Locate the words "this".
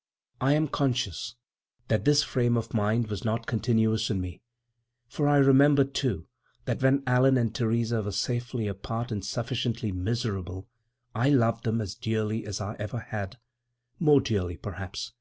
2.04-2.24